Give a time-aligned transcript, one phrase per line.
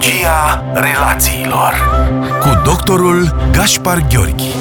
[0.00, 1.72] Psihologia relațiilor
[2.40, 4.54] cu doctorul Gaspar Gheorghi.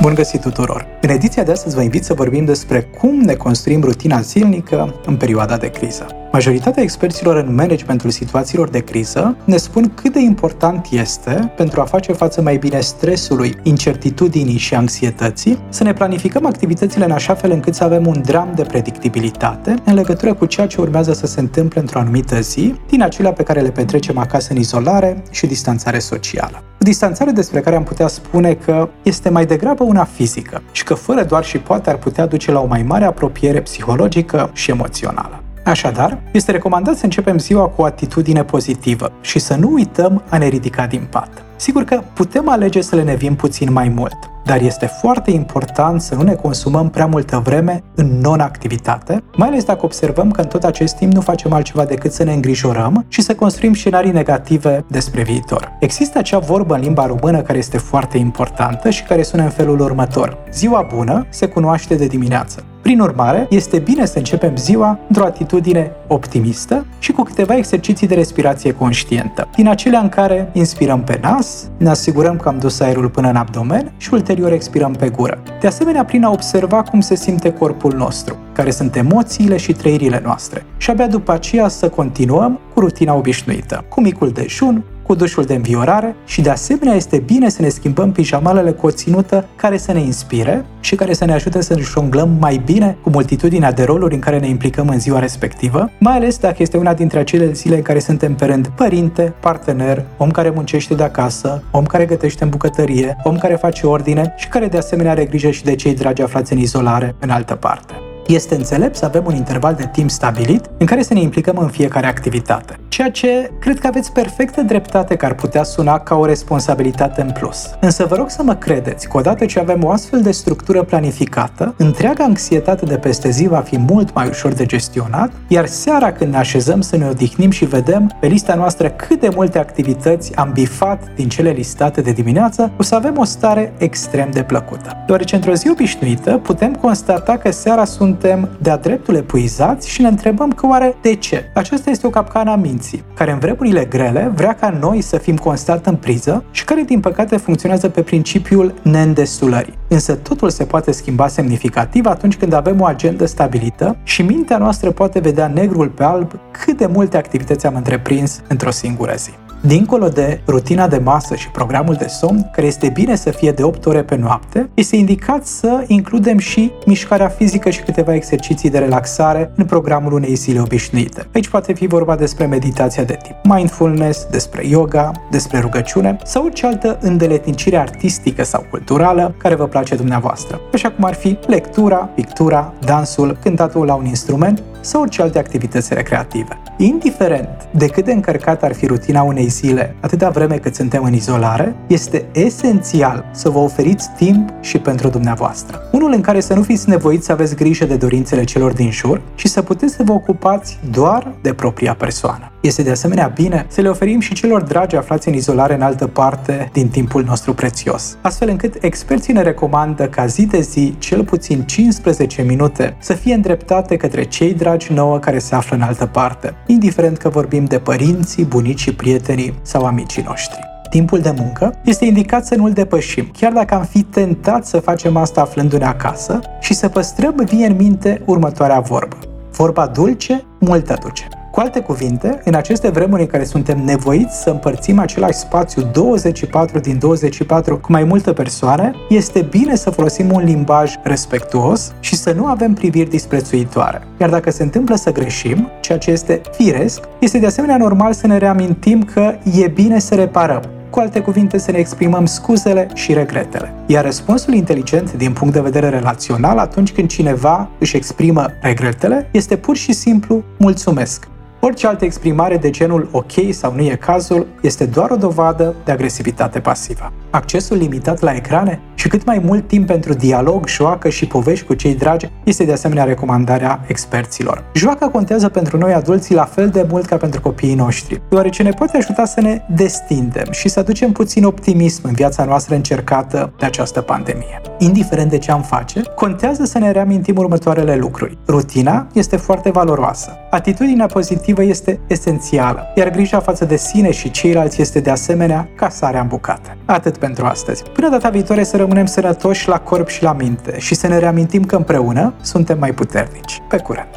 [0.00, 0.86] Bun găsit tuturor!
[1.00, 5.16] În ediția de astăzi vă invit să vorbim despre cum ne construim rutina zilnică în
[5.16, 6.06] perioada de criză.
[6.32, 11.84] Majoritatea experților în managementul situațiilor de criză ne spun cât de important este pentru a
[11.84, 17.50] face față mai bine stresului, incertitudinii și anxietății, să ne planificăm activitățile în așa fel
[17.50, 21.40] încât să avem un dram de predictibilitate în legătură cu ceea ce urmează să se
[21.40, 25.98] întâmple într-o anumită zi, din acelea pe care le petrecem acasă în izolare și distanțare
[25.98, 26.62] socială.
[26.80, 30.94] O distanțare despre care am putea spune că este mai degrabă una fizică și că
[30.94, 35.42] fără doar și poate ar putea duce la o mai mare apropiere psihologică și emoțională.
[35.64, 40.38] Așadar, este recomandat să începem ziua cu o atitudine pozitivă și să nu uităm a
[40.38, 41.28] ne ridica din pat.
[41.56, 44.16] Sigur că putem alege să le nevim puțin mai mult,
[44.48, 49.64] dar este foarte important să nu ne consumăm prea multă vreme în non-activitate, mai ales
[49.64, 53.22] dacă observăm că în tot acest timp nu facem altceva decât să ne îngrijorăm și
[53.22, 55.76] să construim scenarii negative despre viitor.
[55.80, 59.80] Există acea vorbă în limba română care este foarte importantă și care sună în felul
[59.80, 60.38] următor.
[60.52, 62.64] Ziua bună se cunoaște de dimineață.
[62.88, 68.14] Prin urmare, este bine să începem ziua într-o atitudine optimistă și cu câteva exerciții de
[68.14, 73.08] respirație conștientă, din acelea în care inspirăm pe nas, ne asigurăm că am dus aerul
[73.08, 75.42] până în abdomen și ulterior expirăm pe gură.
[75.60, 80.20] De asemenea, prin a observa cum se simte corpul nostru, care sunt emoțiile și trăirile
[80.24, 80.64] noastre.
[80.76, 85.54] Și abia după aceea să continuăm cu rutina obișnuită, cu micul dejun, cu dușul de
[85.54, 89.92] înviorare și de asemenea este bine să ne schimbăm pijamalele cu o ținută care să
[89.92, 94.14] ne inspire și care să ne ajute să jonglăm mai bine cu multitudinea de roluri
[94.14, 97.76] în care ne implicăm în ziua respectivă, mai ales dacă este una dintre acele zile
[97.76, 102.44] în care suntem pe rând părinte, partener, om care muncește de acasă, om care gătește
[102.44, 105.94] în bucătărie, om care face ordine și care de asemenea are grijă și de cei
[105.94, 107.94] dragi aflați în izolare în altă parte.
[108.26, 111.68] Este înțelept să avem un interval de timp stabilit în care să ne implicăm în
[111.68, 116.24] fiecare activitate, ceea ce cred că aveți perfectă dreptate că ar putea suna ca o
[116.24, 117.70] responsabilitate în plus.
[117.80, 121.74] Însă vă rog să mă credeți că odată ce avem o astfel de structură planificată,
[121.76, 126.30] întreaga anxietate de peste zi va fi mult mai ușor de gestionat, iar seara când
[126.30, 130.50] ne așezăm să ne odihnim și vedem pe lista noastră cât de multe activități am
[130.52, 134.96] bifat din cele listate de dimineață, o să avem o stare extrem de plăcută.
[135.06, 140.08] Deoarece într-o zi obișnuită putem constata că seara sunt suntem de-a dreptul epuizați și ne
[140.08, 141.50] întrebăm că oare de ce?
[141.54, 145.36] Aceasta este o capcană a minții, care în vremurile grele vrea ca noi să fim
[145.36, 149.78] constant în priză și care, din păcate, funcționează pe principiul neîndestulării.
[149.88, 154.90] Însă totul se poate schimba semnificativ atunci când avem o agendă stabilită și mintea noastră
[154.90, 159.47] poate vedea negrul pe alb cât de multe activități am întreprins într-o singură zi.
[159.60, 163.62] Dincolo de rutina de masă și programul de somn, care este bine să fie de
[163.62, 168.78] 8 ore pe noapte, este indicat să includem și mișcarea fizică și câteva exerciții de
[168.78, 171.26] relaxare în programul unei zile obișnuite.
[171.34, 176.66] Aici poate fi vorba despre meditația de tip mindfulness, despre yoga, despre rugăciune sau orice
[176.66, 182.72] altă îndeletnicire artistică sau culturală care vă place dumneavoastră, așa cum ar fi lectura, pictura,
[182.84, 186.58] dansul, cântatul la un instrument sau orice alte activități recreative.
[186.76, 191.12] Indiferent de cât de încărcat ar fi rutina unei zile, atâta vreme cât suntem în
[191.12, 195.80] izolare, este esențial să vă oferiți timp și pentru dumneavoastră.
[195.98, 199.20] Unul în care să nu fiți nevoiți să aveți grijă de dorințele celor din jur
[199.34, 202.52] și să puteți să vă ocupați doar de propria persoană.
[202.60, 206.06] Este de asemenea bine să le oferim și celor dragi aflați în izolare în altă
[206.06, 211.24] parte din timpul nostru prețios, astfel încât experții ne recomandă ca zi de zi cel
[211.24, 216.06] puțin 15 minute să fie îndreptate către cei dragi nouă care se află în altă
[216.06, 222.04] parte, indiferent că vorbim de părinții, bunicii, prietenii sau amicii noștri timpul de muncă, este
[222.04, 226.74] indicat să nu-l depășim, chiar dacă am fi tentat să facem asta aflându-ne acasă și
[226.74, 229.16] să păstrăm vie în minte următoarea vorbă.
[229.50, 231.28] Vorba dulce, mult aduce.
[231.50, 236.78] Cu alte cuvinte, în aceste vremuri în care suntem nevoiți să împărțim același spațiu 24
[236.78, 242.32] din 24 cu mai multe persoane, este bine să folosim un limbaj respectuos și să
[242.32, 244.02] nu avem priviri disprețuitoare.
[244.20, 248.26] Iar dacă se întâmplă să greșim, ceea ce este firesc, este de asemenea normal să
[248.26, 250.62] ne reamintim că e bine să reparăm
[250.98, 253.74] cu alte cuvinte să ne exprimăm scuzele și regretele.
[253.86, 259.56] Iar răspunsul inteligent din punct de vedere relațional atunci când cineva își exprimă regretele este
[259.56, 261.28] pur și simplu mulțumesc.
[261.60, 265.92] Orice altă exprimare de genul ok sau nu e cazul este doar o dovadă de
[265.92, 267.12] agresivitate pasivă.
[267.30, 271.74] Accesul limitat la ecrane și cât mai mult timp pentru dialog, joacă și povești cu
[271.74, 274.64] cei dragi este de asemenea recomandarea experților.
[274.74, 278.70] Joaca contează pentru noi adulții la fel de mult ca pentru copiii noștri, deoarece ne
[278.70, 283.66] poate ajuta să ne destindem și să aducem puțin optimism în viața noastră încercată de
[283.66, 284.60] această pandemie.
[284.78, 288.38] Indiferent de ce am face, contează să ne reamintim următoarele lucruri.
[288.46, 290.30] Rutina este foarte valoroasă.
[290.50, 296.20] Atitudinea pozitivă este esențială, iar grija față de sine și ceilalți este de asemenea casarea
[296.20, 296.76] în bucate.
[296.84, 297.82] Atât pentru astăzi.
[297.82, 301.64] Până data viitoare să rămânem sănătoși la corp și la minte și să ne reamintim
[301.64, 303.62] că împreună suntem mai puternici.
[303.68, 304.08] Pe curând!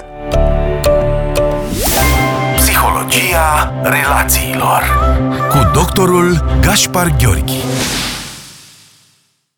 [2.56, 4.82] Psihologia relațiilor
[5.50, 7.64] cu doctorul Gaspar Gheorghi